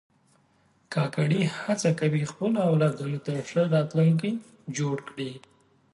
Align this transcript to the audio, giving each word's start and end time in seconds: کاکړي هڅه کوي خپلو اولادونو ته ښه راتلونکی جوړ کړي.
کاکړي 0.93 1.41
هڅه 1.61 1.89
کوي 1.99 2.23
خپلو 2.31 2.57
اولادونو 2.69 3.19
ته 3.25 3.33
ښه 3.49 3.61
راتلونکی 3.75 4.31
جوړ 4.77 4.95
کړي. 5.09 5.31